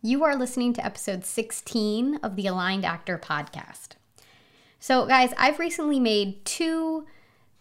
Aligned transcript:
You 0.00 0.22
are 0.22 0.36
listening 0.36 0.74
to 0.74 0.84
episode 0.84 1.24
16 1.24 2.20
of 2.22 2.36
the 2.36 2.46
Aligned 2.46 2.84
Actor 2.84 3.18
podcast. 3.18 3.96
So, 4.78 5.06
guys, 5.06 5.34
I've 5.36 5.58
recently 5.58 5.98
made 5.98 6.44
two 6.44 7.04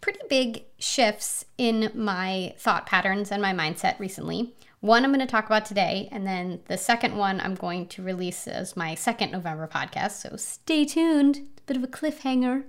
pretty 0.01 0.19
big 0.29 0.65
shifts 0.77 1.45
in 1.57 1.89
my 1.95 2.53
thought 2.59 2.85
patterns 2.85 3.31
and 3.31 3.41
my 3.41 3.53
mindset 3.53 3.97
recently. 3.97 4.53
One 4.81 5.03
I'm 5.03 5.09
going 5.09 5.19
to 5.19 5.25
talk 5.25 5.47
about 5.47 5.65
today, 5.65 6.09
and 6.11 6.27
then 6.27 6.59
the 6.67 6.77
second 6.77 7.15
one 7.15 7.41
I'm 7.41 7.55
going 7.55 7.87
to 7.87 8.03
release 8.03 8.47
as 8.47 8.77
my 8.77 8.93
second 8.93 9.31
November 9.31 9.67
podcast. 9.67 10.21
So 10.21 10.37
stay 10.37 10.85
tuned. 10.85 11.37
It's 11.37 11.61
a 11.61 11.65
bit 11.65 11.77
of 11.77 11.83
a 11.83 11.87
cliffhanger. 11.87 12.65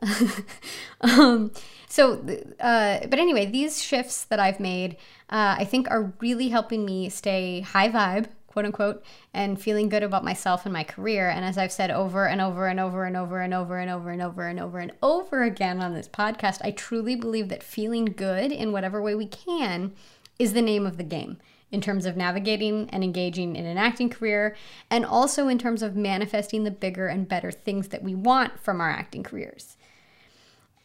um, 1.00 1.50
so, 1.88 2.24
uh, 2.60 3.00
but 3.08 3.18
anyway, 3.18 3.46
these 3.46 3.82
shifts 3.82 4.22
that 4.26 4.38
I've 4.38 4.60
made, 4.60 4.92
uh, 5.28 5.56
I 5.58 5.64
think, 5.64 5.90
are 5.90 6.12
really 6.20 6.50
helping 6.50 6.84
me 6.84 7.08
stay 7.08 7.62
high 7.62 7.88
vibe, 7.88 8.28
quote 8.48 8.64
unquote, 8.64 9.04
and 9.32 9.60
feeling 9.60 9.88
good 9.88 10.02
about 10.02 10.24
myself 10.24 10.66
and 10.66 10.72
my 10.72 10.82
career. 10.82 11.28
And 11.28 11.44
as 11.44 11.56
I've 11.56 11.70
said 11.70 11.92
over 11.92 12.26
and 12.26 12.40
over 12.40 12.66
and 12.66 12.80
over 12.80 13.04
and 13.04 13.16
over 13.16 13.40
and 13.40 13.54
over 13.54 13.78
and 13.78 13.90
over 13.90 14.10
and 14.10 14.20
over 14.20 14.48
and 14.48 14.58
over 14.58 14.78
and 14.78 14.92
over 15.00 15.42
again 15.44 15.80
on 15.80 15.94
this 15.94 16.08
podcast, 16.08 16.58
I 16.64 16.72
truly 16.72 17.14
believe 17.14 17.48
that 17.50 17.62
feeling 17.62 18.06
good 18.06 18.50
in 18.50 18.72
whatever 18.72 19.00
way 19.00 19.14
we 19.14 19.26
can 19.26 19.92
is 20.38 20.54
the 20.54 20.62
name 20.62 20.86
of 20.86 20.96
the 20.96 21.04
game 21.04 21.38
in 21.70 21.80
terms 21.80 22.06
of 22.06 22.16
navigating 22.16 22.88
and 22.90 23.04
engaging 23.04 23.54
in 23.54 23.66
an 23.66 23.76
acting 23.76 24.08
career, 24.08 24.56
and 24.90 25.04
also 25.04 25.48
in 25.48 25.58
terms 25.58 25.82
of 25.82 25.94
manifesting 25.94 26.64
the 26.64 26.70
bigger 26.70 27.08
and 27.08 27.28
better 27.28 27.52
things 27.52 27.88
that 27.88 28.02
we 28.02 28.14
want 28.14 28.58
from 28.58 28.80
our 28.80 28.90
acting 28.90 29.22
careers. 29.22 29.76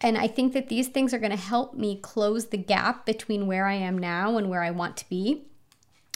And 0.01 0.17
I 0.17 0.27
think 0.27 0.51
that 0.51 0.67
these 0.67 0.89
things 0.89 1.13
are 1.13 1.19
going 1.19 1.31
to 1.31 1.37
help 1.37 1.73
me 1.73 1.97
close 2.01 2.47
the 2.47 2.57
gap 2.57 3.05
between 3.05 3.47
where 3.47 3.65
I 3.65 3.75
am 3.75 3.97
now 3.97 4.37
and 4.37 4.49
where 4.49 4.61
I 4.61 4.71
want 4.71 4.97
to 4.97 5.07
be 5.07 5.45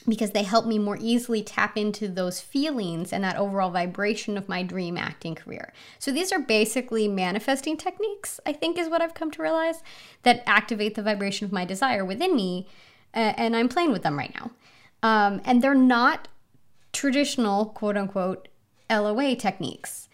because 0.08 0.32
they 0.32 0.44
help 0.44 0.66
me 0.66 0.80
more 0.80 0.98
easily 1.00 1.44
tap 1.44 1.78
into 1.78 2.08
those 2.08 2.40
feelings 2.40 3.12
and 3.12 3.24
that 3.24 3.36
overall 3.36 3.70
vibration 3.70 4.38
of 4.38 4.48
my 4.48 4.64
dream 4.64 4.98
acting 4.98 5.36
career. 5.36 5.74
So 6.00 6.12
these 6.12 6.32
are 6.32 6.40
basically 6.40 7.08
manifesting 7.08 7.76
techniques, 7.76 8.40
I 8.46 8.54
think 8.54 8.78
is 8.78 8.90
what 8.90 9.02
I've 9.02 9.14
come 9.14 9.32
to 9.32 9.42
realize, 9.42 9.84
that 10.24 10.44
activate 10.46 10.96
the 10.96 11.04
vibration 11.04 11.46
of 11.46 11.52
my 11.52 11.66
desire 11.66 12.06
within 12.06 12.36
me. 12.36 12.68
and 13.14 13.56
I'm 13.56 13.70
playing 13.70 13.92
with 13.92 14.04
them 14.04 14.18
right 14.18 14.34
now. 14.36 14.52
Um, 15.04 15.42
and 15.44 15.62
they're 15.62 15.74
not 15.74 16.28
traditional, 16.94 17.66
quote 17.66 17.98
unquote, 17.98 18.48
LOA 18.90 19.36
techniques 19.36 20.08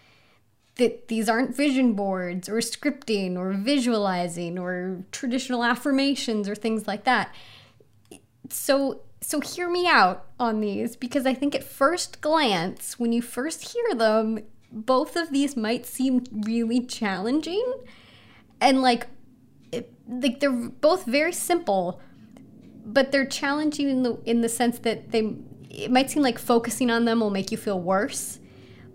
that 0.76 1.08
these 1.08 1.30
aren't 1.30 1.56
vision 1.56 1.94
boards 1.94 2.50
or 2.50 2.56
scripting 2.56 3.38
or 3.38 3.52
visualizing 3.52 4.58
or 4.58 5.04
traditional 5.12 5.64
affirmations 5.64 6.50
or 6.50 6.56
things 6.56 6.88
like 6.88 7.04
that. 7.04 7.34
So 8.50 9.02
so 9.24 9.40
hear 9.40 9.70
me 9.70 9.88
out 9.88 10.26
on 10.40 10.60
these 10.60 10.96
because 10.96 11.26
I 11.26 11.34
think 11.34 11.56
at 11.56 11.64
first 11.64 12.22
glance 12.22 13.00
when 13.00 13.12
you 13.12 13.22
first 13.22 13.74
hear 13.74 13.96
them 13.96 14.40
both 14.72 15.16
of 15.16 15.32
these 15.32 15.56
might 15.56 15.86
seem 15.86 16.24
really 16.32 16.84
challenging 16.86 17.64
and 18.60 18.82
like 18.82 19.08
it, 19.72 19.94
like 20.08 20.40
they're 20.40 20.52
both 20.52 21.06
very 21.06 21.34
simple 21.34 22.02
but 22.86 23.12
they're 23.12 23.26
challenging 23.26 23.90
in 23.90 24.04
the 24.04 24.20
in 24.26 24.42
the 24.42 24.50
sense 24.50 24.80
that 24.80 25.12
they 25.12 25.36
it 25.70 25.90
might 25.90 26.12
seem 26.12 26.22
like 26.22 26.38
focusing 26.38 26.92
on 26.92 27.06
them 27.06 27.20
will 27.20 27.30
make 27.30 27.52
you 27.52 27.58
feel 27.58 27.80
worse 27.80 28.40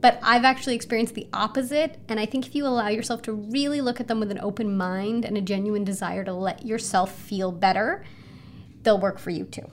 but 0.00 0.18
I've 0.22 0.44
actually 0.44 0.76
experienced 0.76 1.14
the 1.14 1.26
opposite. 1.32 1.98
And 2.08 2.20
I 2.20 2.26
think 2.26 2.46
if 2.46 2.54
you 2.54 2.66
allow 2.66 2.88
yourself 2.88 3.22
to 3.22 3.32
really 3.32 3.80
look 3.80 4.00
at 4.00 4.06
them 4.06 4.20
with 4.20 4.30
an 4.30 4.38
open 4.40 4.76
mind 4.76 5.24
and 5.24 5.36
a 5.36 5.40
genuine 5.40 5.84
desire 5.84 6.24
to 6.24 6.32
let 6.32 6.64
yourself 6.64 7.12
feel 7.12 7.50
better, 7.50 8.04
they'll 8.82 9.00
work 9.00 9.18
for 9.18 9.30
you 9.30 9.44
too. 9.44 9.68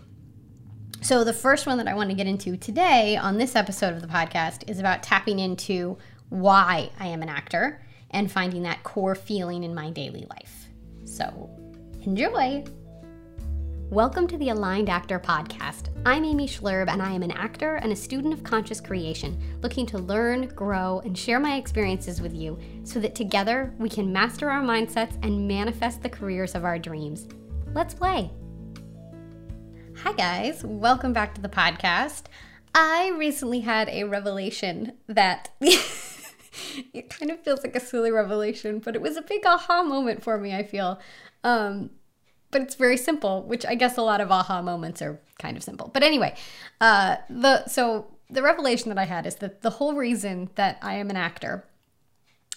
So, 1.06 1.24
the 1.24 1.34
first 1.34 1.68
one 1.68 1.78
that 1.78 1.88
I 1.88 1.94
want 1.94 2.10
to 2.10 2.16
get 2.16 2.26
into 2.26 2.58
today 2.58 3.16
on 3.16 3.38
this 3.38 3.56
episode 3.56 3.94
of 3.94 4.02
the 4.02 4.08
podcast 4.08 4.68
is 4.68 4.80
about 4.80 5.04
tapping 5.04 5.38
into 5.38 6.00
why 6.30 6.90
I 7.00 7.06
am 7.06 7.22
an 7.22 7.30
actor 7.30 7.86
and 8.10 8.32
finding 8.32 8.64
that 8.64 8.82
core 8.82 9.14
feeling 9.14 9.64
in 9.64 9.76
my 9.76 9.92
daily 9.92 10.26
life. 10.32 10.66
So, 11.04 11.52
enjoy. 12.02 12.64
Welcome 13.92 14.26
to 14.30 14.38
the 14.40 14.50
Aligned 14.50 14.90
Actor 14.90 15.20
Podcast. 15.20 15.90
I'm 16.08 16.26
Amy 16.26 16.48
Schlurb, 16.48 16.90
and 16.90 17.04
I 17.04 17.12
am 17.12 17.22
an 17.22 17.30
actor 17.30 17.76
and 17.76 17.92
a 17.92 17.96
student 17.96 18.34
of 18.34 18.44
conscious 18.44 18.82
creation, 18.82 19.40
looking 19.62 19.86
to 19.86 20.00
learn, 20.00 20.48
grow, 20.56 21.02
and 21.06 21.16
share 21.16 21.40
my 21.40 21.58
experiences 21.58 22.20
with 22.20 22.34
you 22.34 22.58
so 22.84 23.00
that 23.00 23.14
together 23.14 23.76
we 23.78 23.90
can 23.90 24.12
master 24.12 24.50
our 24.50 24.64
mindsets 24.64 25.20
and 25.22 25.48
manifest 25.48 26.02
the 26.02 26.10
careers 26.10 26.56
of 26.56 26.66
our 26.66 26.80
dreams. 26.80 27.28
Let's 27.76 27.94
play. 27.94 28.32
Hi, 30.06 30.14
guys. 30.14 30.64
Welcome 30.64 31.14
back 31.14 31.34
to 31.34 31.42
the 31.42 31.50
podcast. 31.50 32.26
I 32.76 33.10
recently 33.18 33.62
had 33.62 33.90
a 33.90 34.04
revelation 34.04 34.94
that. 35.08 35.50
it 35.60 37.10
kind 37.10 37.32
of 37.32 37.40
feels 37.40 37.64
like 37.64 37.76
a 37.76 37.80
silly 37.80 38.12
revelation, 38.12 38.78
but 38.78 38.94
it 38.96 39.02
was 39.02 39.18
a 39.18 39.24
big 39.24 39.44
aha 39.48 39.82
moment 39.82 40.22
for 40.22 40.38
me, 40.38 40.54
I 40.54 40.62
feel. 40.62 41.00
Um, 41.44 41.90
but 42.52 42.62
it's 42.62 42.76
very 42.76 42.98
simple, 42.98 43.42
which 43.46 43.66
I 43.66 43.74
guess 43.74 43.98
a 43.98 44.04
lot 44.04 44.22
of 44.22 44.30
aha 44.32 44.62
moments 44.62 45.02
are 45.02 45.20
kind 45.40 45.58
of 45.58 45.64
simple. 45.64 45.90
But 45.92 46.04
anyway, 46.04 46.36
uh, 46.80 47.16
the 47.28 47.66
so 47.66 48.06
the 48.30 48.44
revelation 48.44 48.90
that 48.90 49.00
I 49.00 49.06
had 49.06 49.26
is 49.26 49.38
that 49.38 49.64
the 49.64 49.72
whole 49.72 49.96
reason 49.96 50.52
that 50.54 50.78
I 50.84 50.98
am 50.98 51.10
an 51.10 51.18
actor 51.18 51.66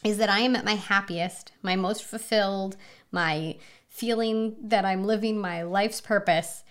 is 0.04 0.18
that 0.18 0.28
I 0.28 0.40
am 0.40 0.54
at 0.54 0.66
my 0.66 0.74
happiest, 0.74 1.52
my 1.62 1.76
most 1.76 2.04
fulfilled, 2.04 2.76
my 3.10 3.56
feeling 3.88 4.54
that 4.60 4.84
I'm 4.84 5.04
living 5.04 5.38
my 5.38 5.62
life's 5.62 6.02
purpose 6.02 6.62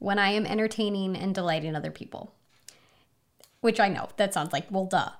when 0.00 0.18
I 0.18 0.30
am 0.30 0.46
entertaining 0.46 1.16
and 1.16 1.32
delighting 1.32 1.76
other 1.76 1.92
people. 1.92 2.34
Which 3.60 3.78
I 3.78 3.88
know 3.88 4.08
that 4.16 4.34
sounds 4.34 4.52
like 4.52 4.66
well 4.70 4.86
duh. 4.86 5.10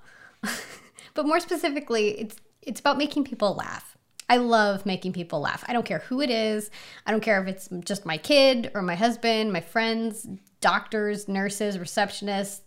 but 1.13 1.25
more 1.25 1.39
specifically, 1.39 2.09
it's 2.19 2.35
it's 2.61 2.79
about 2.79 2.97
making 2.97 3.23
people 3.23 3.55
laugh. 3.55 3.97
I 4.27 4.37
love 4.37 4.85
making 4.85 5.13
people 5.13 5.41
laugh. 5.41 5.63
I 5.67 5.73
don't 5.73 5.85
care 5.85 5.99
who 5.99 6.21
it 6.21 6.29
is. 6.29 6.69
I 7.05 7.11
don't 7.11 7.21
care 7.21 7.41
if 7.41 7.47
it's 7.47 7.69
just 7.83 8.05
my 8.05 8.17
kid 8.17 8.71
or 8.73 8.81
my 8.81 8.95
husband, 8.95 9.51
my 9.51 9.61
friends, 9.61 10.27
doctors, 10.61 11.27
nurses, 11.27 11.77
receptionists, 11.77 12.61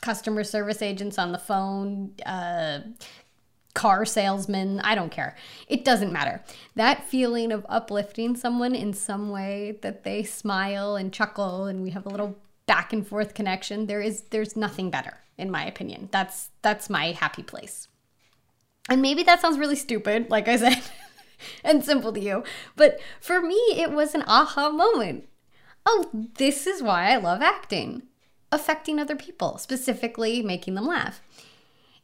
customer 0.00 0.44
service 0.44 0.80
agents 0.80 1.18
on 1.18 1.32
the 1.32 1.38
phone, 1.38 2.12
uh, 2.24 2.80
car 3.74 4.04
salesman. 4.04 4.80
I 4.80 4.94
don't 4.94 5.12
care. 5.12 5.36
It 5.68 5.84
doesn't 5.84 6.12
matter. 6.12 6.42
That 6.74 7.04
feeling 7.04 7.52
of 7.52 7.66
uplifting 7.68 8.36
someone 8.36 8.74
in 8.74 8.92
some 8.92 9.30
way 9.30 9.78
that 9.82 10.04
they 10.04 10.22
smile 10.22 10.96
and 10.96 11.12
chuckle 11.12 11.66
and 11.66 11.82
we 11.82 11.90
have 11.90 12.06
a 12.06 12.10
little 12.10 12.36
back 12.66 12.92
and 12.92 13.06
forth 13.06 13.34
connection, 13.34 13.86
there 13.86 14.00
is 14.00 14.22
there's 14.30 14.56
nothing 14.56 14.90
better 14.90 15.18
in 15.38 15.50
my 15.50 15.64
opinion. 15.64 16.08
That's 16.12 16.50
that's 16.62 16.90
my 16.90 17.12
happy 17.12 17.42
place. 17.42 17.88
And 18.88 19.02
maybe 19.02 19.22
that 19.22 19.40
sounds 19.40 19.58
really 19.58 19.76
stupid, 19.76 20.30
like 20.30 20.48
I 20.48 20.56
said. 20.56 20.82
and 21.64 21.84
simple 21.84 22.12
to 22.12 22.20
you. 22.20 22.44
But 22.76 23.00
for 23.20 23.40
me, 23.40 23.56
it 23.76 23.90
was 23.92 24.14
an 24.14 24.24
aha 24.26 24.70
moment. 24.70 25.28
Oh, 25.86 26.10
this 26.12 26.66
is 26.66 26.82
why 26.82 27.10
I 27.10 27.16
love 27.16 27.40
acting. 27.40 28.02
Affecting 28.52 28.98
other 28.98 29.16
people, 29.16 29.58
specifically 29.58 30.42
making 30.42 30.74
them 30.74 30.86
laugh. 30.86 31.22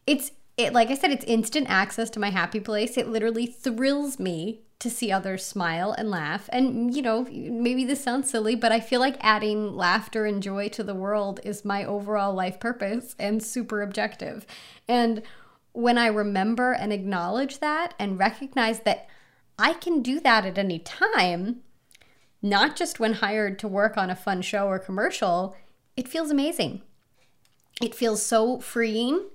It's 0.06 0.30
it 0.56 0.72
like 0.72 0.90
I 0.90 0.94
said, 0.94 1.10
it's 1.10 1.24
instant 1.24 1.66
access 1.68 2.10
to 2.10 2.20
my 2.20 2.30
happy 2.30 2.60
place. 2.60 2.96
It 2.96 3.08
literally 3.08 3.46
thrills 3.46 4.18
me 4.18 4.62
to 4.78 4.90
see 4.90 5.10
others 5.10 5.44
smile 5.44 5.92
and 5.92 6.10
laugh. 6.10 6.48
And 6.52 6.94
you 6.94 7.02
know, 7.02 7.24
maybe 7.30 7.84
this 7.84 8.02
sounds 8.02 8.30
silly, 8.30 8.54
but 8.54 8.72
I 8.72 8.80
feel 8.80 9.00
like 9.00 9.16
adding 9.20 9.74
laughter 9.74 10.26
and 10.26 10.42
joy 10.42 10.68
to 10.70 10.82
the 10.82 10.94
world 10.94 11.40
is 11.44 11.64
my 11.64 11.84
overall 11.84 12.34
life 12.34 12.60
purpose 12.60 13.14
and 13.18 13.42
super 13.42 13.82
objective. 13.82 14.46
And 14.86 15.22
when 15.72 15.98
I 15.98 16.06
remember 16.06 16.72
and 16.72 16.92
acknowledge 16.92 17.58
that 17.58 17.94
and 17.98 18.18
recognize 18.18 18.80
that 18.80 19.08
I 19.58 19.74
can 19.74 20.02
do 20.02 20.20
that 20.20 20.44
at 20.44 20.58
any 20.58 20.78
time, 20.78 21.62
not 22.42 22.76
just 22.76 23.00
when 23.00 23.14
hired 23.14 23.58
to 23.58 23.68
work 23.68 23.96
on 23.96 24.10
a 24.10 24.16
fun 24.16 24.42
show 24.42 24.68
or 24.68 24.78
commercial. 24.78 25.56
It 25.96 26.08
feels 26.08 26.30
amazing. 26.30 26.82
It 27.82 27.94
feels 27.94 28.22
so 28.22 28.58
freeing. 28.60 29.28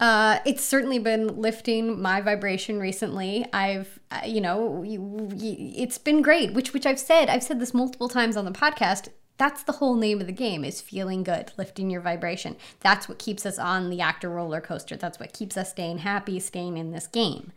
Uh, 0.00 0.38
it's 0.46 0.64
certainly 0.64 0.98
been 0.98 1.40
lifting 1.40 2.00
my 2.00 2.20
vibration 2.20 2.78
recently. 2.78 3.44
I've, 3.52 3.98
uh, 4.10 4.20
you 4.24 4.40
know, 4.40 4.82
you, 4.84 5.28
you, 5.34 5.72
it's 5.76 5.98
been 5.98 6.22
great. 6.22 6.52
Which, 6.52 6.72
which 6.72 6.86
I've 6.86 7.00
said, 7.00 7.28
I've 7.28 7.42
said 7.42 7.58
this 7.58 7.74
multiple 7.74 8.08
times 8.08 8.36
on 8.36 8.44
the 8.44 8.52
podcast. 8.52 9.08
That's 9.38 9.62
the 9.62 9.72
whole 9.72 9.96
name 9.96 10.20
of 10.20 10.26
the 10.26 10.32
game: 10.32 10.64
is 10.64 10.80
feeling 10.80 11.22
good, 11.22 11.52
lifting 11.56 11.90
your 11.90 12.00
vibration. 12.00 12.56
That's 12.80 13.08
what 13.08 13.18
keeps 13.18 13.46
us 13.46 13.58
on 13.58 13.88
the 13.88 14.00
actor 14.00 14.28
roller 14.28 14.60
coaster. 14.60 14.96
That's 14.96 15.18
what 15.20 15.32
keeps 15.32 15.56
us 15.56 15.70
staying 15.70 15.98
happy, 15.98 16.40
staying 16.40 16.76
in 16.76 16.90
this 16.90 17.06
game. 17.06 17.52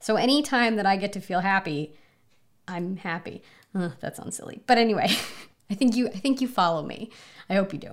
So 0.00 0.16
anytime 0.16 0.76
that 0.76 0.86
I 0.86 0.96
get 0.96 1.12
to 1.12 1.20
feel 1.20 1.40
happy, 1.40 1.94
I'm 2.66 2.96
happy. 2.96 3.42
Uh, 3.74 3.90
that 4.00 4.16
sounds 4.16 4.36
silly. 4.36 4.62
But 4.66 4.78
anyway, 4.78 5.08
I 5.70 5.74
think 5.74 5.94
you 5.94 6.08
I 6.08 6.18
think 6.18 6.40
you 6.40 6.48
follow 6.48 6.82
me. 6.82 7.10
I 7.48 7.54
hope 7.54 7.72
you 7.72 7.78
do. 7.78 7.92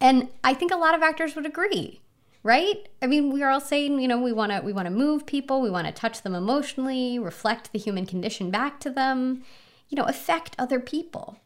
And 0.00 0.28
I 0.42 0.54
think 0.54 0.72
a 0.72 0.76
lot 0.76 0.94
of 0.94 1.02
actors 1.02 1.36
would 1.36 1.46
agree, 1.46 2.00
right? 2.42 2.88
I 3.00 3.06
mean, 3.06 3.30
we 3.30 3.42
are 3.42 3.50
all 3.50 3.60
saying, 3.60 4.00
you 4.00 4.08
know, 4.08 4.20
we 4.20 4.32
want 4.32 4.52
to 4.52 4.60
we 4.60 4.72
want 4.72 4.86
to 4.86 4.90
move 4.90 5.26
people, 5.26 5.60
we 5.60 5.70
want 5.70 5.86
to 5.86 5.92
touch 5.92 6.22
them 6.22 6.34
emotionally, 6.34 7.18
reflect 7.18 7.72
the 7.72 7.78
human 7.78 8.06
condition 8.06 8.50
back 8.50 8.80
to 8.80 8.90
them, 8.90 9.42
you 9.88 9.96
know, 9.96 10.04
affect 10.04 10.56
other 10.58 10.80
people. 10.80 11.38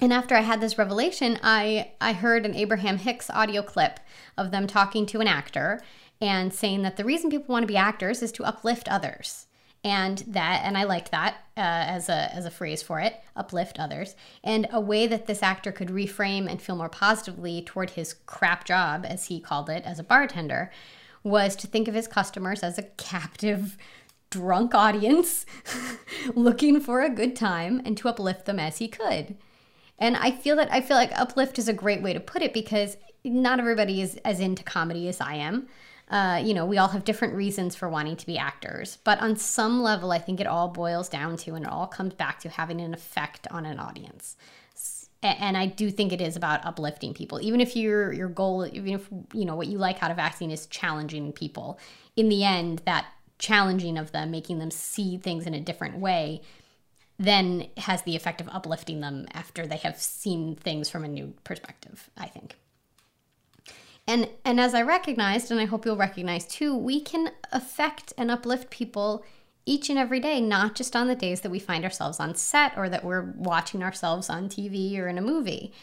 And 0.00 0.12
after 0.12 0.36
I 0.36 0.42
had 0.42 0.60
this 0.60 0.78
revelation, 0.78 1.40
I, 1.42 1.92
I 2.00 2.12
heard 2.12 2.46
an 2.46 2.54
Abraham 2.54 2.98
Hicks 2.98 3.28
audio 3.30 3.62
clip 3.62 3.98
of 4.36 4.52
them 4.52 4.68
talking 4.68 5.06
to 5.06 5.20
an 5.20 5.26
actor 5.26 5.80
and 6.20 6.54
saying 6.54 6.82
that 6.82 6.96
the 6.96 7.04
reason 7.04 7.30
people 7.30 7.52
want 7.52 7.64
to 7.64 7.66
be 7.66 7.76
actors 7.76 8.22
is 8.22 8.30
to 8.32 8.44
uplift 8.44 8.88
others 8.88 9.47
and 9.84 10.18
that 10.26 10.62
and 10.64 10.76
i 10.76 10.84
liked 10.84 11.10
that 11.10 11.34
uh, 11.58 11.60
as 11.60 12.08
a 12.08 12.34
as 12.34 12.46
a 12.46 12.50
phrase 12.50 12.82
for 12.82 13.00
it 13.00 13.20
uplift 13.38 13.78
others. 13.78 14.14
And 14.44 14.66
a 14.70 14.80
way 14.80 15.06
that 15.06 15.26
this 15.26 15.42
actor 15.42 15.72
could 15.72 15.88
reframe 15.88 16.50
and 16.50 16.60
feel 16.60 16.76
more 16.76 16.88
positively 16.88 17.62
toward 17.62 17.90
his 17.90 18.14
crap 18.26 18.64
job 18.64 19.06
as 19.08 19.26
he 19.26 19.40
called 19.40 19.70
it 19.70 19.84
as 19.84 19.98
a 19.98 20.04
bartender 20.04 20.70
was 21.22 21.56
to 21.56 21.66
think 21.66 21.88
of 21.88 21.94
his 21.94 22.08
customers 22.08 22.62
as 22.62 22.78
a 22.78 22.82
captive 22.82 23.76
drunk 24.30 24.74
audience 24.74 25.46
looking 26.34 26.80
for 26.80 27.00
a 27.00 27.10
good 27.10 27.34
time 27.34 27.80
and 27.84 27.96
to 27.96 28.08
uplift 28.08 28.44
them 28.44 28.58
as 28.58 28.78
he 28.78 28.88
could. 28.88 29.36
And 29.98 30.16
i 30.16 30.30
feel 30.30 30.56
that 30.56 30.72
i 30.72 30.80
feel 30.80 30.96
like 30.96 31.10
uplift 31.18 31.58
is 31.58 31.68
a 31.68 31.72
great 31.72 32.02
way 32.02 32.12
to 32.12 32.20
put 32.20 32.42
it 32.42 32.52
because 32.52 32.96
not 33.24 33.58
everybody 33.58 34.00
is 34.00 34.16
as 34.24 34.38
into 34.38 34.62
comedy 34.62 35.08
as 35.08 35.20
i 35.20 35.34
am 35.34 35.66
uh, 36.10 36.40
you 36.42 36.54
know, 36.54 36.64
we 36.64 36.78
all 36.78 36.88
have 36.88 37.04
different 37.04 37.34
reasons 37.34 37.76
for 37.76 37.88
wanting 37.88 38.16
to 38.16 38.26
be 38.26 38.38
actors, 38.38 38.98
but 39.04 39.20
on 39.20 39.36
some 39.36 39.82
level, 39.82 40.10
I 40.10 40.18
think 40.18 40.40
it 40.40 40.46
all 40.46 40.68
boils 40.68 41.08
down 41.08 41.36
to 41.38 41.54
and 41.54 41.66
it 41.66 41.70
all 41.70 41.86
comes 41.86 42.14
back 42.14 42.40
to 42.40 42.48
having 42.48 42.80
an 42.80 42.94
effect 42.94 43.46
on 43.50 43.66
an 43.66 43.78
audience. 43.78 44.36
And 45.22 45.56
I 45.56 45.66
do 45.66 45.90
think 45.90 46.12
it 46.12 46.20
is 46.20 46.36
about 46.36 46.64
uplifting 46.64 47.12
people. 47.12 47.40
Even 47.40 47.60
if 47.60 47.74
your 47.74 48.12
your 48.12 48.28
goal, 48.28 48.64
even 48.66 48.94
if 48.94 49.08
you 49.32 49.44
know 49.44 49.56
what 49.56 49.66
you 49.66 49.76
like 49.76 50.00
out 50.00 50.12
of 50.12 50.18
acting 50.18 50.52
is 50.52 50.66
challenging 50.66 51.32
people, 51.32 51.78
in 52.14 52.28
the 52.28 52.44
end, 52.44 52.82
that 52.84 53.06
challenging 53.38 53.98
of 53.98 54.12
them, 54.12 54.30
making 54.30 54.60
them 54.60 54.70
see 54.70 55.16
things 55.16 55.44
in 55.44 55.54
a 55.54 55.60
different 55.60 55.98
way, 55.98 56.40
then 57.18 57.66
has 57.78 58.02
the 58.02 58.14
effect 58.14 58.40
of 58.40 58.48
uplifting 58.50 59.00
them 59.00 59.26
after 59.32 59.66
they 59.66 59.78
have 59.78 60.00
seen 60.00 60.54
things 60.54 60.88
from 60.88 61.04
a 61.04 61.08
new 61.08 61.34
perspective. 61.42 62.08
I 62.16 62.28
think. 62.28 62.56
And 64.08 64.30
and 64.42 64.58
as 64.58 64.72
I 64.74 64.80
recognized, 64.80 65.50
and 65.50 65.60
I 65.60 65.66
hope 65.66 65.84
you'll 65.84 65.96
recognize 65.96 66.46
too, 66.46 66.74
we 66.74 66.98
can 66.98 67.30
affect 67.52 68.14
and 68.16 68.30
uplift 68.30 68.70
people 68.70 69.22
each 69.66 69.90
and 69.90 69.98
every 69.98 70.18
day, 70.18 70.40
not 70.40 70.74
just 70.74 70.96
on 70.96 71.08
the 71.08 71.14
days 71.14 71.42
that 71.42 71.50
we 71.50 71.58
find 71.58 71.84
ourselves 71.84 72.18
on 72.18 72.34
set 72.34 72.72
or 72.78 72.88
that 72.88 73.04
we're 73.04 73.34
watching 73.36 73.82
ourselves 73.82 74.30
on 74.30 74.48
TV 74.48 74.98
or 74.98 75.08
in 75.08 75.18
a 75.18 75.22
movie. 75.22 75.74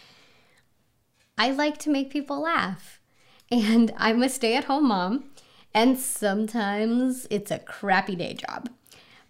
I 1.37 1.51
like 1.51 1.77
to 1.79 1.91
make 1.91 2.09
people 2.09 2.41
laugh. 2.41 2.99
And 3.51 3.93
I'm 3.95 4.23
a 4.23 4.27
stay 4.29 4.57
at 4.57 4.63
home 4.63 4.87
mom, 4.87 5.25
and 5.71 5.99
sometimes 5.99 7.27
it's 7.29 7.51
a 7.51 7.59
crappy 7.59 8.15
day 8.15 8.33
job. 8.33 8.69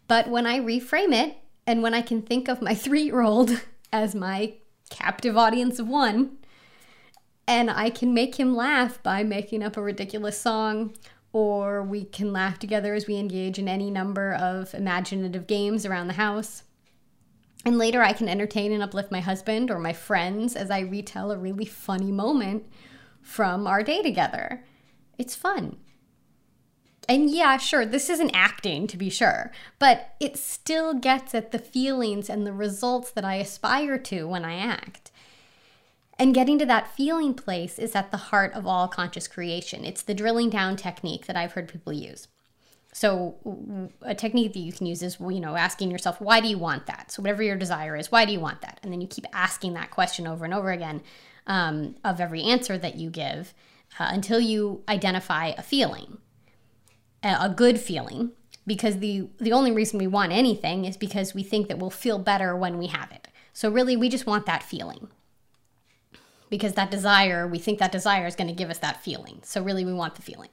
But 0.08 0.30
when 0.30 0.48
I 0.48 0.58
reframe 0.60 1.14
it, 1.14 1.36
and 1.68 1.84
when 1.84 1.94
I 1.94 2.02
can 2.02 2.22
think 2.22 2.48
of 2.48 2.62
my 2.62 2.74
three 2.86 3.02
year 3.02 3.20
old 3.20 3.62
as 3.92 4.16
my 4.16 4.54
captive 4.90 5.36
audience 5.36 5.80
of 5.80 5.90
one, 5.90 6.38
and 7.48 7.70
I 7.70 7.90
can 7.90 8.14
make 8.14 8.40
him 8.40 8.56
laugh 8.56 9.02
by 9.04 9.24
making 9.24 9.64
up 9.64 9.78
a 9.78 9.82
ridiculous 9.82 10.40
song, 10.40 10.96
or 11.32 11.84
we 11.84 12.06
can 12.06 12.32
laugh 12.32 12.60
together 12.60 12.94
as 12.94 13.08
we 13.08 13.18
engage 13.18 13.60
in 13.60 13.68
any 13.68 13.92
number 13.92 14.34
of 14.34 14.74
imaginative 14.74 15.48
games 15.48 15.86
around 15.86 16.08
the 16.08 16.14
house. 16.14 16.64
And 17.66 17.78
later, 17.78 18.02
I 18.02 18.14
can 18.14 18.30
entertain 18.30 18.72
and 18.72 18.84
uplift 18.84 19.12
my 19.12 19.20
husband 19.20 19.72
or 19.72 19.80
my 19.80 19.92
friends 19.92 20.56
as 20.56 20.70
I 20.70 20.80
retell 20.80 21.32
a 21.32 21.38
really 21.38 21.66
funny 21.66 22.12
moment 22.12 22.64
from 23.22 23.66
our 23.66 23.84
day 23.84 24.02
together. 24.04 24.64
It's 25.18 25.36
fun. 25.36 25.78
And 27.08 27.30
yeah, 27.30 27.58
sure, 27.58 27.86
this 27.86 28.10
isn't 28.10 28.36
acting 28.36 28.88
to 28.88 28.98
be 28.98 29.10
sure, 29.10 29.52
but 29.78 30.16
it 30.20 30.38
still 30.38 30.94
gets 30.94 31.36
at 31.36 31.52
the 31.52 31.60
feelings 31.60 32.30
and 32.30 32.46
the 32.46 32.54
results 32.54 33.12
that 33.12 33.26
I 33.26 33.36
aspire 33.36 33.98
to 34.00 34.28
when 34.28 34.44
I 34.46 34.56
act. 34.56 35.12
And 36.18 36.34
getting 36.34 36.58
to 36.60 36.66
that 36.66 36.96
feeling 36.96 37.34
place 37.34 37.78
is 37.78 37.96
at 37.96 38.12
the 38.12 38.18
heart 38.18 38.54
of 38.54 38.66
all 38.66 38.88
conscious 38.88 39.28
creation. 39.28 39.84
It's 39.84 40.02
the 40.02 40.14
drilling 40.14 40.50
down 40.50 40.78
technique 40.78 41.26
that 41.26 41.36
I've 41.36 41.54
heard 41.54 41.68
people 41.68 41.92
use. 41.92 42.28
So, 42.94 43.36
a 44.02 44.16
technique 44.16 44.54
that 44.54 44.60
you 44.60 44.72
can 44.72 44.86
use 44.86 45.04
is, 45.04 45.18
you 45.20 45.42
know, 45.42 45.58
asking 45.58 45.92
yourself, 45.92 46.22
why 46.22 46.40
do 46.40 46.48
you 46.48 46.58
want 46.58 46.86
that? 46.86 47.12
So, 47.12 47.22
whatever 47.22 47.44
your 47.44 47.58
desire 47.58 47.98
is, 47.98 48.10
why 48.10 48.24
do 48.24 48.32
you 48.32 48.40
want 48.40 48.62
that? 48.62 48.80
And 48.82 48.94
then 48.94 49.02
you 49.02 49.08
keep 49.08 49.26
asking 49.34 49.74
that 49.74 49.92
question 49.92 50.26
over 50.26 50.46
and 50.46 50.54
over 50.54 50.72
again 50.72 51.02
um, 51.46 51.96
of 52.06 52.22
every 52.22 52.44
answer 52.44 52.78
that 52.78 52.96
you 52.96 53.10
give 53.10 53.54
uh, 54.00 54.08
until 54.12 54.40
you 54.40 54.82
identify 54.88 55.48
a 55.58 55.62
feeling, 55.62 56.20
a 57.22 57.50
good 57.50 57.82
feeling. 57.82 58.32
Because 58.66 59.00
the, 59.00 59.28
the 59.40 59.52
only 59.52 59.74
reason 59.74 60.00
we 60.00 60.08
want 60.08 60.32
anything 60.32 60.86
is 60.86 60.96
because 60.96 61.36
we 61.36 61.44
think 61.44 61.68
that 61.68 61.78
we'll 61.78 61.90
feel 61.90 62.18
better 62.18 62.56
when 62.56 62.78
we 62.78 62.88
have 62.88 63.12
it. 63.12 63.28
So, 63.52 63.70
really, 63.70 63.98
we 63.98 64.08
just 64.08 64.26
want 64.26 64.46
that 64.46 64.64
feeling 64.64 65.10
because 66.50 66.74
that 66.74 66.92
desire, 66.92 67.48
we 67.48 67.60
think 67.60 67.80
that 67.80 67.92
desire 67.92 68.28
is 68.28 68.36
going 68.36 68.48
to 68.48 68.54
give 68.54 68.70
us 68.70 68.78
that 68.80 69.04
feeling. 69.04 69.40
So 69.44 69.64
really 69.64 69.86
we 69.86 69.94
want 69.94 70.16
the 70.16 70.22
feeling. 70.22 70.52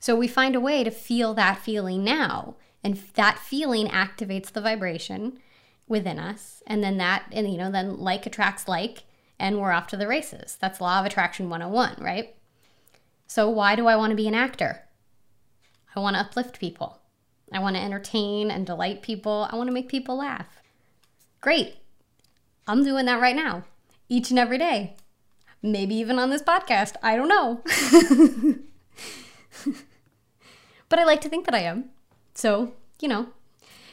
So 0.00 0.16
we 0.16 0.26
find 0.26 0.56
a 0.56 0.60
way 0.60 0.82
to 0.82 0.90
feel 0.90 1.32
that 1.34 1.58
feeling 1.58 2.02
now. 2.02 2.56
And 2.82 2.96
that 3.14 3.38
feeling 3.38 3.86
activates 3.88 4.50
the 4.50 4.60
vibration 4.60 5.38
within 5.86 6.18
us. 6.18 6.62
And 6.66 6.82
then 6.82 6.98
that, 6.98 7.24
and 7.30 7.50
you 7.50 7.56
know, 7.56 7.70
then 7.70 7.98
like 7.98 8.26
attracts 8.26 8.66
like, 8.66 9.04
and 9.38 9.60
we're 9.60 9.72
off 9.72 9.86
to 9.88 9.96
the 9.96 10.08
races. 10.08 10.56
That's 10.60 10.80
Law 10.80 11.00
of 11.00 11.06
Attraction 11.06 11.48
101, 11.48 11.96
right? 12.00 12.34
So 13.26 13.48
why 13.48 13.76
do 13.76 13.86
I 13.86 13.96
want 13.96 14.10
to 14.10 14.16
be 14.16 14.28
an 14.28 14.34
actor? 14.34 14.82
I 15.94 16.00
want 16.00 16.16
to 16.16 16.20
uplift 16.20 16.58
people. 16.58 17.00
I 17.52 17.60
want 17.60 17.76
to 17.76 17.82
entertain 17.82 18.50
and 18.50 18.66
delight 18.66 19.02
people. 19.02 19.48
I 19.50 19.56
want 19.56 19.68
to 19.68 19.74
make 19.74 19.88
people 19.88 20.16
laugh. 20.16 20.60
Great. 21.40 21.76
I'm 22.66 22.82
doing 22.82 23.06
that 23.06 23.20
right 23.20 23.36
now, 23.36 23.64
each 24.08 24.30
and 24.30 24.38
every 24.38 24.58
day 24.58 24.96
maybe 25.62 25.94
even 25.94 26.18
on 26.18 26.30
this 26.30 26.42
podcast. 26.42 26.96
I 27.02 27.16
don't 27.16 27.28
know. 27.28 27.62
but 30.88 30.98
I 30.98 31.04
like 31.04 31.20
to 31.22 31.28
think 31.28 31.44
that 31.46 31.54
I 31.54 31.60
am. 31.60 31.90
So, 32.34 32.74
you 33.00 33.08
know. 33.08 33.28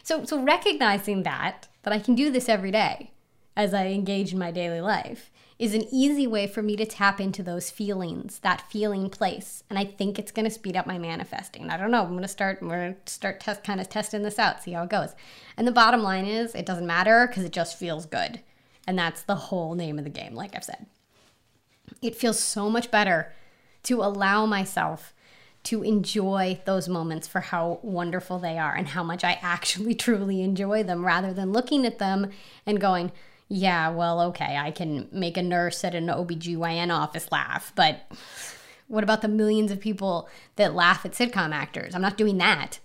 So 0.03 0.25
so 0.25 0.41
recognizing 0.41 1.23
that 1.23 1.67
that 1.83 1.93
I 1.93 1.99
can 1.99 2.15
do 2.15 2.31
this 2.31 2.49
every 2.49 2.71
day 2.71 3.11
as 3.55 3.73
I 3.73 3.87
engage 3.87 4.33
in 4.33 4.39
my 4.39 4.51
daily 4.51 4.81
life 4.81 5.31
is 5.59 5.73
an 5.73 5.83
easy 5.91 6.25
way 6.25 6.47
for 6.47 6.63
me 6.63 6.77
to 6.77 6.85
tap 6.85 7.19
into 7.19 7.43
those 7.43 7.69
feelings, 7.69 8.39
that 8.39 8.61
feeling 8.71 9.09
place. 9.09 9.65
And 9.69 9.77
I 9.77 9.83
think 9.83 10.17
it's 10.17 10.31
going 10.31 10.45
to 10.45 10.51
speed 10.51 10.77
up 10.77 10.87
my 10.87 10.97
manifesting. 10.97 11.69
I 11.69 11.75
don't 11.75 11.91
know. 11.91 12.03
I'm 12.03 12.11
going 12.11 12.21
to 12.21 12.29
start, 12.29 12.59
I'm 12.61 12.69
going 12.69 12.95
to 12.95 13.11
start 13.11 13.41
test, 13.41 13.65
kind 13.65 13.81
of 13.81 13.89
testing 13.89 14.23
this 14.23 14.39
out, 14.39 14.63
see 14.63 14.71
how 14.71 14.83
it 14.83 14.89
goes. 14.89 15.13
And 15.57 15.67
the 15.67 15.73
bottom 15.73 16.01
line 16.01 16.25
is 16.25 16.55
it 16.55 16.65
doesn't 16.65 16.87
matter 16.87 17.27
because 17.27 17.43
it 17.43 17.51
just 17.51 17.77
feels 17.77 18.05
good. 18.05 18.39
And 18.87 18.97
that's 18.97 19.23
the 19.23 19.35
whole 19.35 19.75
name 19.75 19.97
of 19.97 20.05
the 20.05 20.09
game, 20.09 20.33
like 20.33 20.55
I've 20.55 20.63
said 20.63 20.85
it 22.01 22.15
feels 22.15 22.39
so 22.39 22.69
much 22.69 22.91
better 22.91 23.33
to 23.83 24.01
allow 24.01 24.45
myself 24.45 25.13
to 25.63 25.83
enjoy 25.83 26.59
those 26.65 26.87
moments 26.87 27.27
for 27.27 27.41
how 27.41 27.79
wonderful 27.81 28.39
they 28.39 28.57
are 28.57 28.73
and 28.73 28.89
how 28.89 29.03
much 29.03 29.23
I 29.23 29.39
actually 29.41 29.93
truly 29.95 30.41
enjoy 30.41 30.83
them 30.83 31.05
rather 31.05 31.33
than 31.33 31.51
looking 31.51 31.85
at 31.85 31.99
them 31.99 32.31
and 32.65 32.79
going, 32.79 33.11
yeah, 33.47 33.89
well, 33.89 34.21
okay, 34.21 34.57
I 34.57 34.71
can 34.71 35.07
make 35.11 35.35
a 35.35 35.43
nurse 35.43 35.83
at 35.83 35.95
an 35.95 36.07
OBGYN 36.07 36.95
office 36.95 37.31
laugh, 37.31 37.73
but 37.75 38.01
what 38.87 39.03
about 39.03 39.21
the 39.21 39.27
millions 39.27 39.71
of 39.71 39.79
people 39.79 40.29
that 40.55 40.75
laugh 40.75 41.05
at 41.05 41.13
sitcom 41.13 41.53
actors? 41.53 41.93
I'm 41.95 42.01
not 42.01 42.17
doing 42.17 42.37
that. 42.39 42.79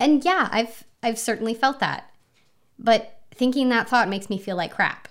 And 0.00 0.24
yeah, 0.24 0.48
I've 0.50 0.84
I've 1.02 1.18
certainly 1.18 1.54
felt 1.54 1.80
that. 1.80 2.10
But 2.78 3.20
thinking 3.32 3.68
that 3.68 3.88
thought 3.88 4.08
makes 4.08 4.30
me 4.30 4.38
feel 4.38 4.56
like 4.56 4.72
crap. 4.72 5.08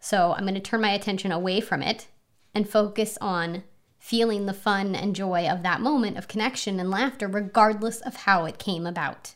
So 0.00 0.32
I'm 0.32 0.44
going 0.44 0.54
to 0.54 0.60
turn 0.60 0.80
my 0.80 0.92
attention 0.92 1.30
away 1.30 1.60
from 1.60 1.82
it 1.82 2.08
and 2.54 2.68
focus 2.68 3.18
on 3.20 3.62
feeling 3.98 4.46
the 4.46 4.54
fun 4.54 4.94
and 4.94 5.14
joy 5.14 5.46
of 5.46 5.62
that 5.62 5.82
moment 5.82 6.16
of 6.16 6.26
connection 6.26 6.80
and 6.80 6.90
laughter, 6.90 7.28
regardless 7.28 8.00
of 8.00 8.16
how 8.16 8.46
it 8.46 8.58
came 8.58 8.86
about. 8.86 9.34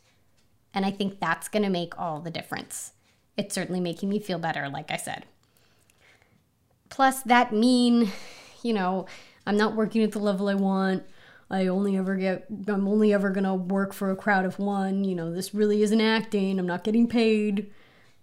And 0.73 0.87
I 0.87 0.90
think 0.90 1.21
that's 1.21 1.49
going 1.49 1.62
to 1.62 1.68
make 1.68 1.99
all 1.99 2.21
the 2.21 2.30
difference. 2.30 2.92
It's 3.37 3.54
certainly 3.54 3.80
making 3.80 4.09
me 4.09 4.18
feel 4.18 4.38
better, 4.38 4.68
like 4.68 4.90
I 4.90 4.97
said. 4.97 5.26
Plus, 6.88 7.23
that 7.23 7.52
mean, 7.52 8.11
you 8.62 8.73
know, 8.73 9.06
I'm 9.47 9.56
not 9.56 9.76
working 9.76 10.02
at 10.02 10.12
the 10.12 10.18
level 10.18 10.49
I 10.49 10.54
want. 10.54 11.04
I 11.50 11.66
only 11.66 11.97
ever 11.97 12.16
get, 12.16 12.47
I'm 12.66 12.88
only 12.88 13.12
ever 13.12 13.30
going 13.30 13.44
to 13.44 13.54
work 13.54 13.92
for 13.92 14.11
a 14.11 14.16
crowd 14.16 14.47
of 14.47 14.59
one. 14.59 15.04
You 15.04 15.14
know, 15.14 15.33
this 15.33 15.54
really 15.54 15.83
isn't 15.83 16.00
acting. 16.00 16.59
I'm 16.59 16.66
not 16.66 16.85
getting 16.85 17.06
paid. 17.06 17.71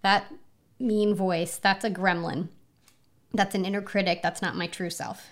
That 0.02 0.26
mean 0.82 1.14
voice, 1.14 1.56
that's 1.56 1.84
a 1.84 1.90
gremlin. 1.90 2.48
That's 3.32 3.54
an 3.54 3.64
inner 3.64 3.82
critic. 3.82 4.20
That's 4.22 4.42
not 4.42 4.56
my 4.56 4.66
true 4.66 4.90
self. 4.90 5.28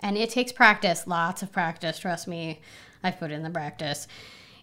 And 0.00 0.16
it 0.16 0.30
takes 0.30 0.52
practice, 0.52 1.06
lots 1.06 1.42
of 1.42 1.52
practice. 1.52 1.98
Trust 1.98 2.28
me, 2.28 2.60
I've 3.02 3.18
put 3.18 3.30
in 3.30 3.42
the 3.42 3.50
practice. 3.50 4.06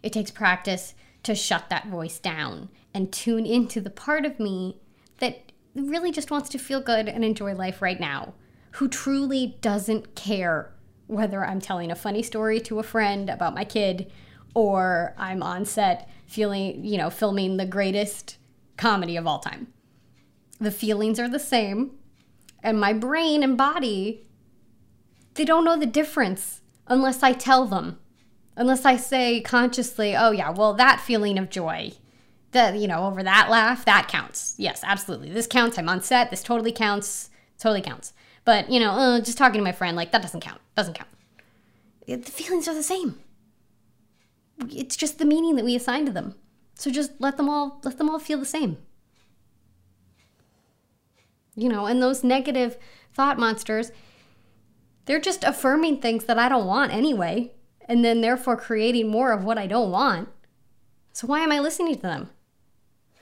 It 0.02 0.14
takes 0.14 0.32
practice 0.32 0.94
to 1.24 1.36
shut 1.36 1.70
that 1.70 1.88
voice 1.88 2.20
down 2.20 2.70
and 2.94 3.12
tune 3.12 3.46
into 3.46 3.82
the 3.82 3.90
part 3.90 4.26
of 4.26 4.40
me 4.40 4.78
that 5.20 5.52
really 5.76 6.12
just 6.12 6.32
wants 6.32 6.50
to 6.50 6.58
feel 6.58 6.80
good 6.80 7.10
and 7.10 7.24
enjoy 7.26 7.54
life 7.54 7.82
right 7.82 8.00
now, 8.00 8.34
who 8.74 8.88
truly 8.88 9.58
doesn't 9.62 10.16
care 10.16 10.72
whether 11.08 11.46
I'm 11.46 11.60
telling 11.60 11.92
a 11.92 11.96
funny 11.96 12.24
story 12.24 12.60
to 12.62 12.80
a 12.80 12.84
friend 12.84 13.30
about 13.30 13.54
my 13.54 13.66
kid 13.66 14.12
or 14.54 15.14
I'm 15.18 15.44
on 15.44 15.66
set 15.66 16.10
feeling, 16.26 16.84
you 16.84 16.98
know, 16.98 17.10
filming 17.10 17.58
the 17.58 17.66
greatest 17.66 18.38
comedy 18.78 19.18
of 19.18 19.28
all 19.28 19.40
time. 19.40 19.68
The 20.60 20.72
feelings 20.72 21.20
are 21.20 21.30
the 21.30 21.40
same, 21.40 21.92
and 22.64 22.80
my 22.80 22.94
brain 22.94 23.44
and 23.44 23.58
body, 23.58 24.28
they 25.36 25.46
don't 25.46 25.66
know 25.66 25.78
the 25.78 25.86
difference 25.86 26.62
unless 26.88 27.24
I 27.24 27.34
tell 27.34 27.66
them. 27.66 28.00
Unless 28.58 28.86
I 28.86 28.96
say 28.96 29.42
consciously, 29.42 30.16
oh, 30.16 30.32
yeah, 30.32 30.50
well, 30.50 30.74
that 30.76 31.02
feeling 31.02 31.38
of 31.38 31.50
joy, 31.50 31.92
that, 32.52 32.78
you 32.78 32.88
know, 32.88 33.06
over 33.06 33.22
that 33.22 33.50
laugh, 33.50 33.84
that 33.84 34.08
counts. 34.08 34.56
Yes, 34.58 34.82
absolutely. 34.86 35.30
This 35.30 35.46
counts. 35.46 35.78
I'm 35.78 35.90
on 35.90 36.02
set. 36.02 36.32
This 36.32 36.42
totally 36.42 36.72
counts. 36.72 37.30
Totally 37.60 37.82
counts. 37.82 38.14
But, 38.46 38.72
you 38.72 38.80
know, 38.80 38.92
uh, 38.92 39.20
just 39.20 39.38
talking 39.38 39.60
to 39.60 39.64
my 39.64 39.74
friend, 39.74 39.98
like, 39.98 40.14
that 40.14 40.22
doesn't 40.22 40.40
count. 40.40 40.62
Doesn't 40.74 40.94
count. 40.94 41.10
It, 42.08 42.24
the 42.24 42.32
feelings 42.32 42.68
are 42.70 42.74
the 42.74 42.82
same. 42.82 43.20
It's 44.70 44.96
just 44.96 45.20
the 45.20 45.26
meaning 45.26 45.58
that 45.58 45.66
we 45.66 45.76
assign 45.76 46.06
to 46.06 46.14
them. 46.14 46.36
So 46.76 46.92
just 46.92 47.12
let 47.20 47.36
them 47.36 47.50
all 47.50 47.82
let 47.84 47.98
them 47.98 48.10
all 48.10 48.20
feel 48.20 48.38
the 48.38 48.46
same. 48.46 48.78
You 51.56 51.70
know, 51.70 51.86
and 51.86 52.02
those 52.02 52.24
negative 52.24 52.78
thought 53.14 53.40
monsters, 53.40 53.92
they're 55.06 55.20
just 55.20 55.44
affirming 55.44 56.02
things 56.02 56.26
that 56.26 56.40
I 56.40 56.50
don't 56.50 56.68
want 56.68 56.94
anyway, 56.94 57.54
and 57.88 58.04
then 58.04 58.22
therefore 58.22 58.58
creating 58.58 59.10
more 59.10 59.32
of 59.32 59.44
what 59.44 59.58
I 59.58 59.68
don't 59.68 59.92
want. 59.92 60.30
So 61.14 61.28
why 61.28 61.40
am 61.40 61.52
I 61.52 61.60
listening 61.60 61.96
to 61.96 62.02
them? 62.02 62.30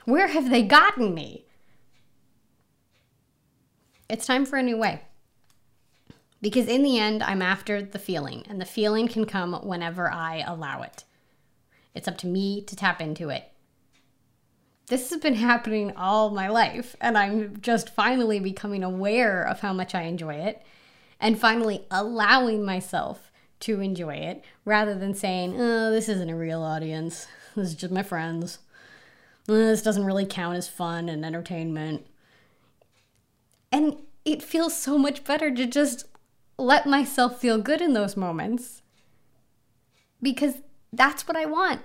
Where 0.06 0.28
have 0.28 0.50
they 0.50 0.64
gotten 0.64 1.14
me? 1.14 1.46
It's 4.10 4.26
time 4.26 4.46
for 4.46 4.58
a 4.58 4.64
new 4.64 4.78
way. 4.78 5.04
Because 6.42 6.68
in 6.68 6.84
the 6.84 7.00
end, 7.00 7.24
I'm 7.24 7.42
after 7.42 7.82
the 7.82 8.00
feeling, 8.00 8.44
and 8.50 8.60
the 8.60 8.66
feeling 8.66 9.08
can 9.08 9.26
come 9.26 9.54
whenever 9.66 10.12
I 10.12 10.44
allow 10.46 10.82
it. 10.82 11.06
It's 11.96 12.08
up 12.08 12.18
to 12.20 12.28
me 12.28 12.62
to 12.64 12.76
tap 12.76 13.00
into 13.00 13.30
it. 13.30 13.53
This 14.88 15.10
has 15.10 15.20
been 15.20 15.36
happening 15.50 15.94
all 15.96 16.30
my 16.30 16.48
life, 16.48 16.96
and 17.00 17.18
I'm 17.18 17.60
just 17.62 17.90
finally 17.90 18.40
becoming 18.40 18.84
aware 18.84 19.44
of 19.44 19.62
how 19.62 19.74
much 19.74 19.96
I 19.96 20.04
enjoy 20.04 20.36
it 20.36 20.62
and 21.20 21.40
finally 21.40 21.86
allowing 21.90 22.66
myself 22.66 23.32
to 23.62 23.80
enjoy 23.80 24.16
it 24.16 24.44
rather 24.66 24.94
than 24.94 25.14
saying, 25.14 25.56
oh, 25.60 25.90
this 25.90 26.10
isn't 26.10 26.30
a 26.30 26.36
real 26.36 26.62
audience. 26.62 27.28
This 27.56 27.68
is 27.68 27.76
just 27.76 27.94
my 27.94 28.02
friends. 28.02 28.58
Uh, 29.48 29.54
this 29.54 29.84
doesn't 29.84 30.06
really 30.06 30.26
count 30.26 30.58
as 30.58 30.68
fun 30.68 31.08
and 31.08 31.24
entertainment. 31.24 32.08
And 33.72 33.98
it 34.26 34.42
feels 34.42 34.76
so 34.76 34.98
much 34.98 35.24
better 35.24 35.54
to 35.54 35.68
just 35.68 36.06
let 36.58 36.88
myself 36.88 37.40
feel 37.40 37.60
good 37.60 37.80
in 37.80 37.94
those 37.94 38.18
moments 38.18 38.82
because 40.20 40.64
that's 40.92 41.28
what 41.28 41.38
I 41.38 41.46
want. 41.46 41.82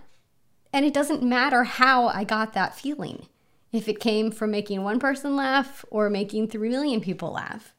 And 0.73 0.85
it 0.85 0.95
doesn't 0.95 1.23
matter 1.23 1.65
how 1.65 2.09
I 2.09 2.25
got 2.25 2.53
that 2.53 2.75
feeling. 2.75 3.27
If 3.73 3.89
it 3.89 4.01
came 4.01 4.31
from 4.31 4.51
making 4.51 4.83
one 4.83 4.99
person 4.99 5.37
laugh 5.37 5.85
or 5.91 6.09
making 6.09 6.49
3 6.49 6.69
million 6.69 7.01
people 7.01 7.33
laugh. 7.33 7.75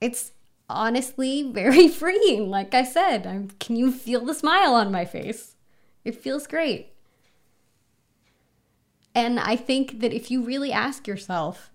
It's 0.00 0.32
honestly 0.68 1.42
very 1.52 1.88
freeing. 1.88 2.50
Like 2.50 2.74
I 2.74 2.84
said, 2.84 3.26
I'm, 3.26 3.50
can 3.60 3.76
you 3.76 3.90
feel 3.92 4.24
the 4.24 4.34
smile 4.34 4.74
on 4.74 4.92
my 4.92 5.04
face? 5.04 5.56
It 6.04 6.20
feels 6.20 6.46
great. 6.46 6.92
And 9.14 9.38
I 9.38 9.56
think 9.56 10.00
that 10.00 10.12
if 10.12 10.30
you 10.30 10.42
really 10.42 10.72
ask 10.72 11.06
yourself 11.06 11.70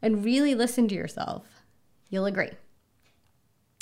and 0.00 0.24
really 0.24 0.54
listen 0.54 0.86
to 0.88 0.94
yourself, 0.94 1.62
you'll 2.08 2.26
agree. 2.26 2.52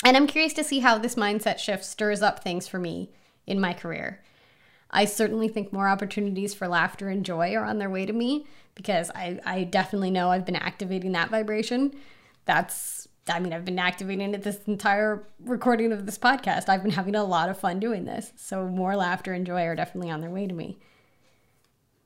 And 0.03 0.17
I'm 0.17 0.27
curious 0.27 0.53
to 0.53 0.63
see 0.63 0.79
how 0.79 0.97
this 0.97 1.15
mindset 1.15 1.59
shift 1.59 1.85
stirs 1.85 2.21
up 2.21 2.43
things 2.43 2.67
for 2.67 2.79
me 2.79 3.11
in 3.45 3.61
my 3.61 3.73
career. 3.73 4.21
I 4.93 5.05
certainly 5.05 5.47
think 5.47 5.73
more 5.73 5.89
opportunities 5.89 6.53
for 6.53 6.67
laughter 6.67 7.09
and 7.09 7.25
joy 7.25 7.55
are 7.55 7.65
on 7.65 7.79
their 7.79 7.89
way 7.89 8.05
to 8.05 8.13
me 8.13 8.45
because 8.75 9.09
I, 9.15 9.39
I 9.43 9.63
definitely 9.63 10.11
know 10.11 10.29
I've 10.29 10.45
been 10.45 10.55
activating 10.55 11.11
that 11.13 11.29
vibration. 11.29 11.93
That's, 12.45 13.07
I 13.27 13.39
mean, 13.39 13.53
I've 13.53 13.65
been 13.65 13.79
activating 13.79 14.33
it 14.33 14.43
this 14.43 14.59
entire 14.67 15.27
recording 15.39 15.91
of 15.91 16.05
this 16.05 16.19
podcast. 16.19 16.69
I've 16.69 16.83
been 16.83 16.91
having 16.91 17.15
a 17.15 17.23
lot 17.23 17.49
of 17.49 17.57
fun 17.57 17.79
doing 17.79 18.05
this. 18.05 18.33
So, 18.35 18.67
more 18.67 18.95
laughter 18.95 19.33
and 19.33 19.45
joy 19.45 19.63
are 19.63 19.75
definitely 19.75 20.11
on 20.11 20.21
their 20.21 20.29
way 20.29 20.45
to 20.45 20.53
me. 20.53 20.77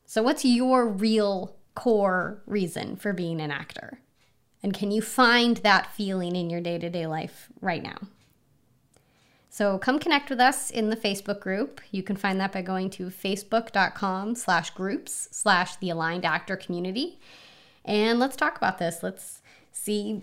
So, 0.05 0.23
what's 0.23 0.45
your 0.45 0.87
real 0.87 1.57
core 1.75 2.41
reason 2.45 2.95
for 2.95 3.11
being 3.11 3.41
an 3.41 3.51
actor? 3.51 3.99
And 4.63 4.73
can 4.73 4.91
you 4.91 5.01
find 5.01 5.57
that 5.57 5.93
feeling 5.93 6.35
in 6.35 6.49
your 6.49 6.61
day 6.61 6.77
to 6.79 6.89
day 6.89 7.05
life 7.05 7.49
right 7.61 7.83
now? 7.83 7.97
So 9.57 9.79
come 9.79 9.97
connect 9.97 10.29
with 10.29 10.39
us 10.39 10.69
in 10.69 10.91
the 10.91 10.95
Facebook 10.95 11.39
group. 11.39 11.81
You 11.89 12.03
can 12.03 12.15
find 12.15 12.39
that 12.39 12.51
by 12.51 12.61
going 12.61 12.91
to 12.91 13.07
facebook.com 13.07 14.35
slash 14.35 14.69
groups 14.69 15.29
slash 15.31 15.77
the 15.77 15.89
aligned 15.89 16.25
actor 16.25 16.55
community. 16.55 17.19
And 17.83 18.19
let's 18.19 18.35
talk 18.35 18.57
about 18.57 18.77
this. 18.77 19.01
Let's 19.01 19.41
see, 19.71 20.21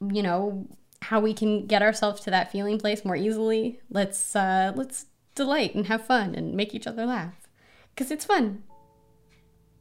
you 0.00 0.22
know, 0.22 0.68
how 1.02 1.18
we 1.18 1.34
can 1.34 1.66
get 1.66 1.82
ourselves 1.82 2.20
to 2.20 2.30
that 2.30 2.52
feeling 2.52 2.78
place 2.78 3.04
more 3.04 3.16
easily. 3.16 3.80
Let's 3.90 4.36
uh, 4.36 4.72
let's 4.76 5.06
delight 5.34 5.74
and 5.74 5.88
have 5.88 6.06
fun 6.06 6.36
and 6.36 6.54
make 6.54 6.72
each 6.72 6.86
other 6.86 7.06
laugh. 7.06 7.48
Cause 7.96 8.12
it's 8.12 8.24
fun. 8.24 8.62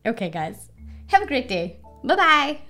Okay, 0.03 0.31
guys. 0.31 0.71
Have 1.09 1.21
a 1.21 1.27
great 1.27 1.47
day. 1.47 1.77
Bye 2.03 2.15
bye. 2.15 2.68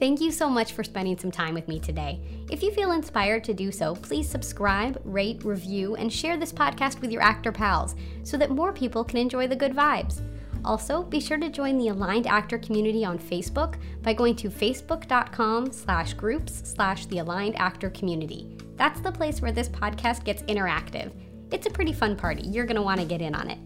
Thank 0.00 0.20
you 0.20 0.32
so 0.32 0.50
much 0.50 0.72
for 0.72 0.82
spending 0.82 1.16
some 1.16 1.30
time 1.30 1.54
with 1.54 1.68
me 1.68 1.78
today. 1.78 2.20
If 2.50 2.62
you 2.62 2.72
feel 2.72 2.92
inspired 2.92 3.44
to 3.44 3.54
do 3.54 3.70
so, 3.70 3.94
please 3.94 4.28
subscribe, 4.28 5.00
rate, 5.04 5.44
review, 5.44 5.94
and 5.94 6.12
share 6.12 6.36
this 6.36 6.52
podcast 6.52 7.00
with 7.00 7.12
your 7.12 7.22
actor 7.22 7.52
pals 7.52 7.94
so 8.22 8.36
that 8.36 8.50
more 8.50 8.72
people 8.72 9.04
can 9.04 9.18
enjoy 9.18 9.46
the 9.46 9.56
good 9.56 9.72
vibes. 9.72 10.20
Also, 10.64 11.02
be 11.02 11.20
sure 11.20 11.38
to 11.38 11.48
join 11.48 11.78
the 11.78 11.88
Aligned 11.88 12.26
Actor 12.26 12.58
community 12.58 13.04
on 13.04 13.18
Facebook 13.18 13.76
by 14.02 14.14
going 14.14 14.34
to 14.36 14.48
facebook.com 14.48 15.70
slash 15.70 16.14
groups 16.14 16.62
slash 16.64 17.06
the 17.06 17.18
Aligned 17.18 17.56
Actor 17.58 17.90
community. 17.90 18.56
That's 18.76 19.00
the 19.00 19.12
place 19.12 19.40
where 19.40 19.52
this 19.52 19.68
podcast 19.68 20.24
gets 20.24 20.42
interactive. 20.44 21.12
It's 21.52 21.66
a 21.66 21.70
pretty 21.70 21.92
fun 21.92 22.16
party. 22.16 22.48
You're 22.48 22.66
going 22.66 22.76
to 22.76 22.82
want 22.82 23.00
to 23.00 23.06
get 23.06 23.20
in 23.20 23.34
on 23.34 23.50
it. 23.50 23.58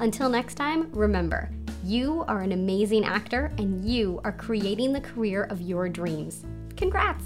Until 0.00 0.28
next 0.28 0.56
time, 0.56 0.90
remember, 0.92 1.50
you 1.84 2.24
are 2.28 2.40
an 2.40 2.52
amazing 2.52 3.04
actor 3.04 3.52
and 3.58 3.84
you 3.84 4.20
are 4.24 4.32
creating 4.32 4.92
the 4.92 5.00
career 5.00 5.44
of 5.44 5.60
your 5.60 5.88
dreams. 5.88 6.44
Congrats! 6.76 7.24